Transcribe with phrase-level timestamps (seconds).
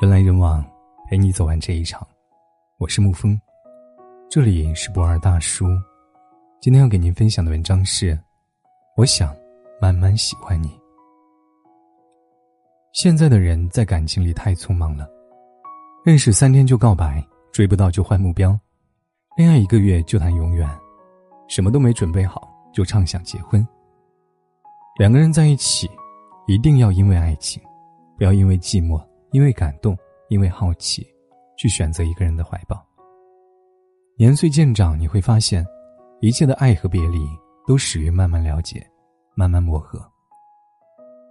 [0.00, 0.64] 人来人往，
[1.08, 2.06] 陪你走完这一场。
[2.78, 3.40] 我是沐风，
[4.28, 5.66] 这里是不二大叔。
[6.60, 8.18] 今天要给您分享的文章是：
[8.96, 9.34] 我想
[9.80, 10.78] 慢慢喜欢你。
[12.92, 15.08] 现在的人在感情里太匆忙了，
[16.04, 18.58] 认识三天就告白，追不到就换目标，
[19.36, 20.68] 恋爱一个月就谈永远，
[21.48, 23.66] 什么都没准备好就畅想结婚。
[24.98, 25.90] 两个人在一起，
[26.46, 27.62] 一定要因为爱情，
[28.16, 29.02] 不要因为寂寞。
[29.32, 31.04] 因为感动，因为好奇，
[31.56, 32.80] 去选择一个人的怀抱。
[34.16, 35.66] 年岁渐长，你会发现，
[36.20, 37.26] 一切的爱和别离
[37.66, 38.88] 都始于慢慢了解，
[39.34, 40.00] 慢慢磨合。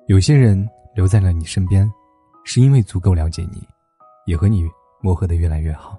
[0.08, 1.90] 有些人留在了你身边，
[2.44, 3.66] 是因为足够了解你，
[4.26, 4.70] 也和你
[5.02, 5.98] 磨合的越来越好。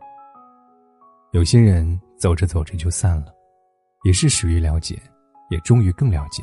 [1.33, 3.33] 有些人走着走着就散了，
[4.05, 5.01] 也是始于了解，
[5.49, 6.43] 也终于更了解。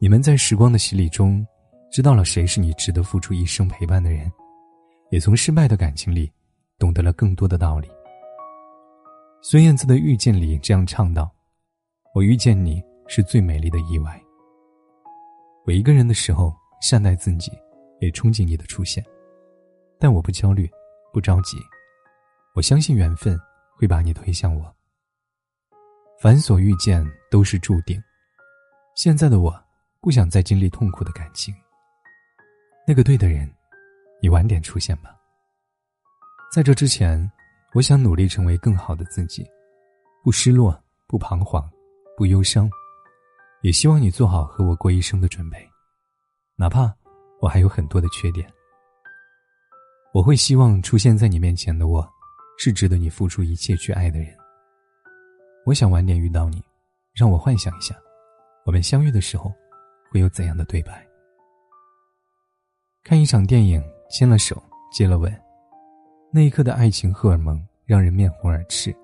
[0.00, 1.46] 你们在时光的洗礼中。
[1.90, 4.30] 知道了谁是你值得付出一生陪伴的人，
[5.10, 6.30] 也从失败的感情里
[6.78, 7.88] 懂得了更多的道理。
[9.40, 11.30] 孙燕姿的《遇见》里这样唱道
[12.14, 14.20] ：“我遇见你是最美丽的意外。
[15.64, 17.50] 我一个人的时候善待自己，
[18.00, 19.04] 也憧憬你的出现，
[19.98, 20.68] 但我不焦虑，
[21.12, 21.56] 不着急。
[22.54, 23.38] 我相信缘分
[23.76, 24.74] 会把你推向我。
[26.20, 28.02] 凡所遇见都是注定。
[28.94, 29.64] 现在的我
[30.00, 31.54] 不想再经历痛苦的感情。”
[32.88, 33.46] 那个对的人，
[34.22, 35.14] 你晚点出现吧。
[36.50, 37.30] 在这之前，
[37.74, 39.46] 我想努力成为更好的自己，
[40.24, 40.74] 不失落，
[41.06, 41.70] 不彷徨，
[42.16, 42.66] 不忧伤，
[43.60, 45.58] 也希望你做好和我过一生的准备，
[46.56, 46.90] 哪怕
[47.42, 48.50] 我还有很多的缺点。
[50.14, 52.10] 我会希望出现在你面前的我，
[52.56, 54.34] 是值得你付出一切去爱的人。
[55.66, 56.64] 我想晚点遇到你，
[57.14, 57.94] 让我幻想一下，
[58.64, 59.52] 我们相遇的时候，
[60.10, 61.06] 会有怎样的对白。
[63.08, 65.34] 看一场电影，牵了手，接了吻，
[66.30, 68.94] 那一刻的爱情荷尔蒙让人面红耳赤，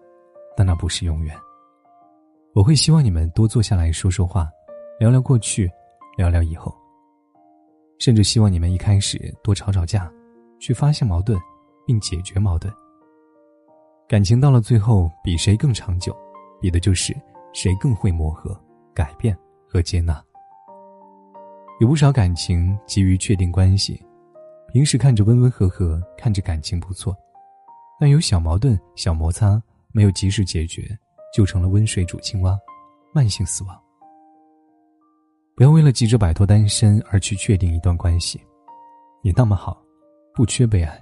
[0.54, 1.34] 但那不是永远。
[2.52, 4.46] 我会希望你们多坐下来说说话，
[5.00, 5.72] 聊聊过去，
[6.18, 6.70] 聊聊以后，
[7.98, 10.12] 甚至希望你们一开始多吵吵架，
[10.60, 11.40] 去发现矛盾，
[11.86, 12.70] 并解决矛盾。
[14.06, 16.14] 感情到了最后，比谁更长久，
[16.60, 17.16] 比的就是
[17.54, 18.54] 谁更会磨合、
[18.92, 19.34] 改变
[19.66, 20.22] 和接纳。
[21.80, 24.00] 有不少感情急于确定关系，
[24.72, 27.16] 平时看着温温和和，看着感情不错，
[27.98, 30.96] 但有小矛盾、小摩擦没有及时解决，
[31.34, 32.56] 就成了温水煮青蛙，
[33.12, 33.76] 慢性死亡。
[35.56, 38.40] 不要为了急着摆脱单身而去确定一段关系，
[39.20, 39.82] 你那么好，
[40.32, 40.96] 不缺被爱。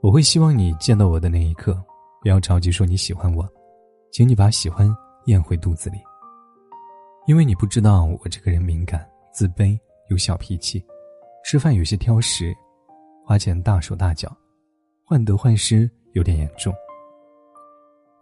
[0.00, 1.74] 我会希望你见到我的那一刻，
[2.22, 3.46] 不要着急说你喜欢我，
[4.10, 4.88] 请你把喜欢
[5.26, 5.98] 咽回肚子里，
[7.26, 9.06] 因为你不知道我这个人敏感。
[9.32, 9.78] 自卑，
[10.08, 10.84] 有小脾气，
[11.44, 12.54] 吃饭有些挑食，
[13.24, 14.34] 花钱大手大脚，
[15.04, 16.74] 患得患失有点严重。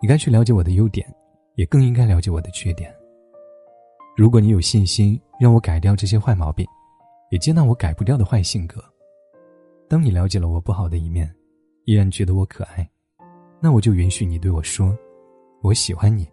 [0.01, 1.07] 你该去了解我的优点，
[1.55, 2.95] 也更应该了解我的缺点。
[4.17, 6.67] 如果你有信心让我改掉这些坏毛病，
[7.31, 8.83] 也接纳我改不掉的坏性格，
[9.89, 11.35] 当你了解了我不好的一面，
[11.85, 12.89] 依然觉得我可爱，
[13.61, 14.97] 那我就允许你对我说
[15.63, 16.29] ：“我喜欢你，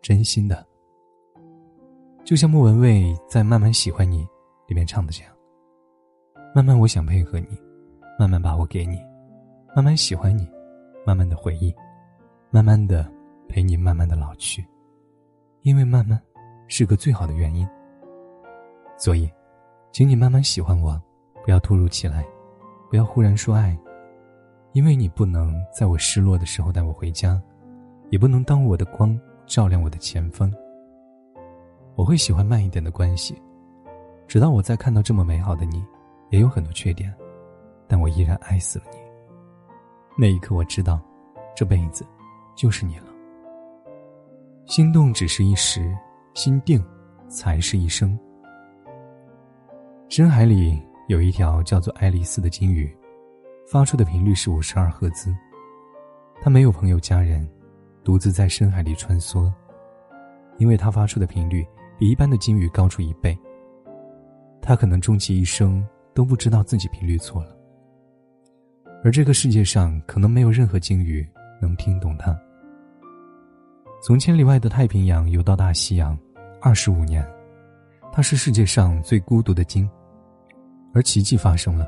[0.00, 0.66] 真心的。”
[2.24, 4.24] 就像莫文蔚在《慢慢喜欢你》
[4.68, 5.32] 里面唱的这样
[6.54, 7.48] ：“慢慢我想配合你，
[8.16, 8.96] 慢慢把我给你，
[9.74, 10.48] 慢慢喜欢你，
[11.04, 11.74] 慢慢的回忆，
[12.48, 13.10] 慢慢的
[13.48, 14.64] 陪你慢慢的老去，
[15.62, 16.18] 因为慢慢
[16.68, 17.68] 是个最好的原因。
[18.96, 19.28] 所以，
[19.90, 20.98] 请你慢慢喜欢我，
[21.44, 22.24] 不要突如其来，
[22.88, 23.76] 不要忽然说爱，
[24.74, 27.42] 因为你不能在我失落的时候带我回家，
[28.10, 30.50] 也不能当我的光照亮我的前方。”
[31.94, 33.40] 我会喜欢慢一点的关系，
[34.26, 35.84] 直到我再看到这么美好的你，
[36.30, 37.14] 也有很多缺点，
[37.86, 38.98] 但我依然爱死了你。
[40.16, 41.00] 那一刻，我知道，
[41.54, 42.06] 这辈子
[42.56, 43.06] 就是你了。
[44.64, 45.94] 心动只是一时，
[46.34, 46.82] 心定
[47.28, 48.18] 才是一生。
[50.08, 52.90] 深海里有一条叫做爱丽丝的金鱼，
[53.70, 55.34] 发出的频率是五十二赫兹。
[56.40, 57.46] 它没有朋友家人，
[58.02, 59.52] 独自在深海里穿梭，
[60.56, 61.66] 因为它发出的频率。
[62.02, 63.38] 比一般的鲸鱼高出一倍。
[64.60, 67.56] 他可能终其一生都不知道自己频率错了，
[69.04, 71.24] 而这个世界上可能没有任何鲸鱼
[71.60, 72.36] 能听懂它。
[74.02, 76.18] 从千里外的太平洋游到大西洋，
[76.60, 77.24] 二十五年，
[78.10, 79.88] 它是世界上最孤独的鲸。
[80.92, 81.86] 而奇迹发生了，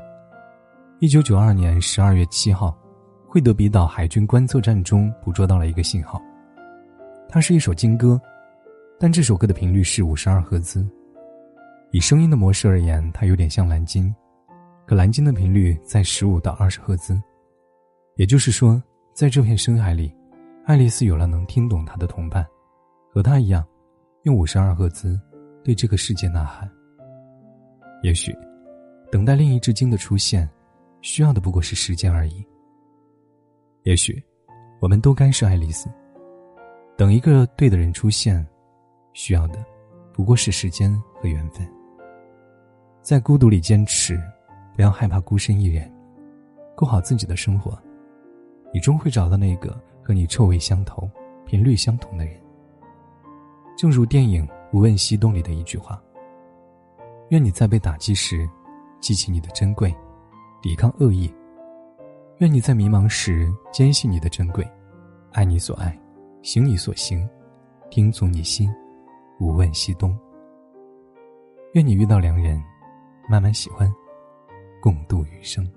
[0.99, 2.73] 一九九二年十二月七号，
[3.27, 6.21] 惠德比岛海军观测站中捕捉到了一个信号，
[7.27, 8.17] 它是一首鲸歌。
[9.05, 10.83] 但这首歌的频率是五十二赫兹。
[11.91, 14.11] 以声音的模式而言，它有点像蓝鲸，
[14.87, 17.21] 可蓝鲸的频率在十五到二十赫兹，
[18.15, 18.81] 也就是说，
[19.13, 20.11] 在这片深海里，
[20.65, 22.43] 爱丽丝有了能听懂她的同伴，
[23.13, 23.63] 和她一样，
[24.23, 25.21] 用五十二赫兹
[25.63, 26.67] 对这个世界呐喊。
[28.01, 28.35] 也许，
[29.11, 30.49] 等待另一只鲸的出现，
[31.01, 32.43] 需要的不过是时间而已。
[33.83, 34.19] 也许，
[34.81, 35.87] 我们都该是爱丽丝，
[36.97, 38.43] 等一个对的人出现，
[39.15, 39.65] 需要的
[40.13, 41.67] 不过是时间和缘分。
[43.01, 44.21] 在孤独里坚持，
[44.75, 45.91] 不要害怕孤身一人，
[46.75, 47.77] 过好自己的生活，
[48.73, 51.09] 你终会找到那个和你臭味相投、
[51.45, 52.39] 频率相同的人。
[53.77, 56.01] 正如电影《无问西东》里的一句话
[57.29, 58.49] ：“愿你在被打击时，
[58.99, 59.95] 记起你的珍贵，
[60.61, 61.29] 抵抗恶意；
[62.39, 64.67] 愿你在迷茫时，坚信你的珍贵，
[65.31, 65.97] 爱你所爱，
[66.41, 67.27] 行你所行，
[67.89, 68.73] 听从你心，
[69.39, 70.17] 无问西东。
[71.73, 72.61] 愿你遇到良人。”
[73.27, 73.91] 慢慢喜欢，
[74.79, 75.67] 共度余生。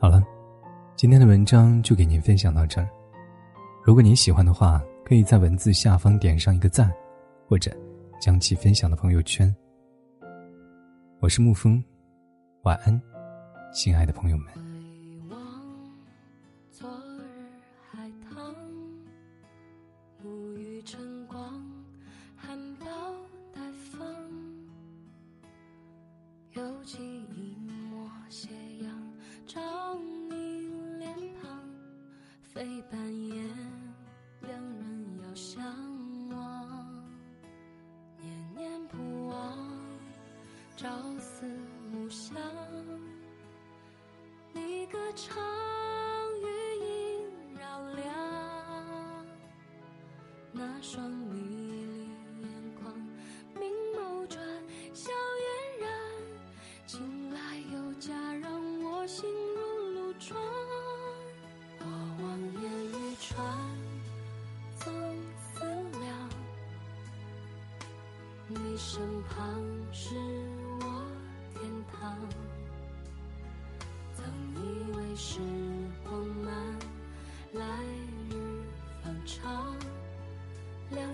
[0.00, 0.22] 好了，
[0.96, 2.88] 今天的文章就给您分享到这儿。
[3.84, 6.90] 如果您喜欢的话，可以在文字下方点上一个赞，
[7.46, 7.70] 或者
[8.18, 9.54] 将其分享到朋友圈。
[11.20, 11.84] 我是沐风，
[12.62, 12.98] 晚安，
[13.74, 14.67] 亲爱的朋友们。
[40.78, 40.88] 朝
[41.18, 41.44] 思
[41.90, 42.36] 暮想，
[44.52, 45.36] 你歌唱，
[46.40, 46.46] 余
[46.86, 47.20] 音
[47.58, 49.26] 绕梁，
[50.52, 51.40] 那双迷
[51.82, 52.48] 离眼
[52.80, 52.94] 眶，
[53.56, 54.40] 明眸转，
[54.94, 55.90] 笑嫣然，
[56.86, 58.48] 青睐有加，让
[58.84, 59.60] 我心如
[59.94, 60.40] 露窗。
[61.80, 61.86] 我
[62.22, 63.44] 望眼欲穿，
[64.78, 64.92] 总
[65.42, 65.64] 思
[65.98, 66.30] 量，
[68.46, 69.42] 你身旁
[69.92, 70.14] 是。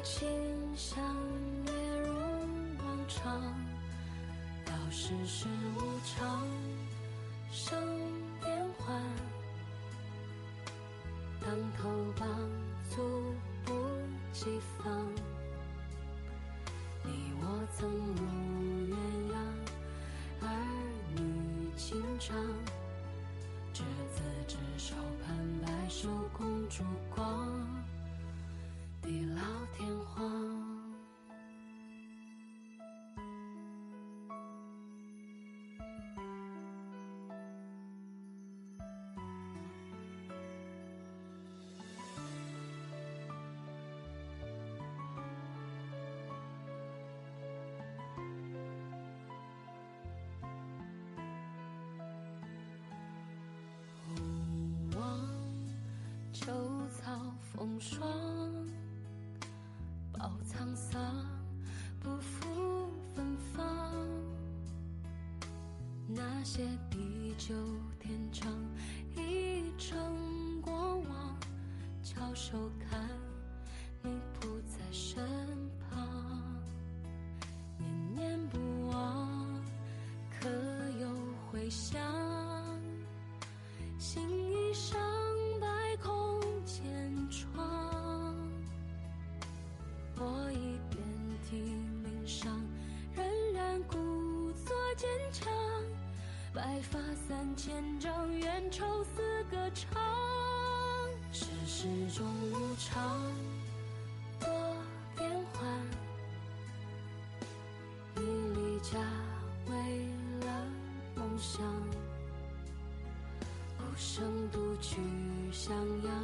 [0.05, 0.29] 两情
[0.77, 1.03] 相
[1.65, 1.73] 悦
[2.03, 2.13] 如
[2.79, 3.41] 往常，
[4.63, 5.47] 道世事
[5.77, 6.47] 无常，
[7.51, 7.75] 生
[8.39, 9.01] 变幻，
[11.41, 11.49] 当
[11.79, 11.89] 头
[12.21, 12.29] 棒
[12.91, 13.03] 猝
[13.65, 13.73] 不
[14.31, 15.11] 及防，
[17.03, 18.21] 你我曾如
[18.93, 18.97] 鸳
[19.33, 20.47] 鸯，儿
[21.17, 22.37] 女情长。
[23.73, 23.83] 执
[24.15, 24.95] 子之手，
[25.27, 26.85] 盼白首共烛
[27.17, 27.44] 光，
[57.57, 58.01] 风霜，
[60.13, 61.25] 饱沧桑，
[62.01, 63.65] 不负芬芳。
[66.09, 67.55] 那些地久
[68.01, 68.51] 天长，
[69.17, 71.39] 已成过往。
[72.03, 72.59] 翘首
[72.91, 73.09] 看
[74.03, 74.54] 你不
[96.53, 100.01] 白发三千丈，愿愁丝歌唱。
[101.33, 103.21] 世事终无常，
[104.39, 104.49] 多
[105.17, 105.69] 变幻。
[108.15, 108.99] 你离家
[109.67, 110.07] 为
[110.47, 110.67] 了
[111.17, 111.61] 梦想，
[113.77, 115.01] 孤身独去
[115.51, 115.75] 襄
[116.05, 116.15] 阳，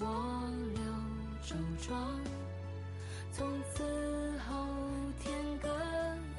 [0.00, 0.82] 我留
[1.46, 1.54] 周
[1.86, 2.20] 庄。
[3.32, 4.66] 从此后
[5.20, 5.32] 天
[5.62, 5.68] 各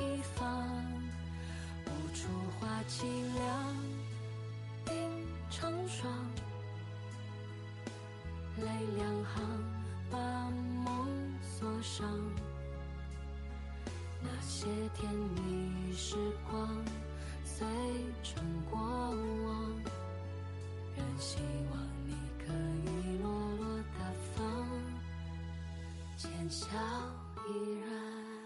[0.03, 0.78] 一方。
[2.19, 2.27] 初
[2.59, 3.75] 花凄凉，
[4.83, 4.93] 冰
[5.49, 6.11] 成霜，
[8.57, 8.65] 泪
[8.97, 9.41] 两行，
[10.11, 10.17] 把
[10.83, 11.07] 梦
[11.41, 12.05] 锁上。
[14.21, 16.17] 那些甜蜜时
[16.51, 16.67] 光，
[17.45, 17.65] 随
[18.21, 19.81] 成过往。
[20.97, 21.37] 仍希
[21.71, 22.51] 望你可
[22.83, 24.03] 以落落大
[24.35, 24.43] 方，
[26.17, 26.67] 浅笑
[27.47, 28.38] 依然。